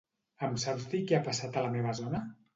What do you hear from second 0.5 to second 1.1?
saps dir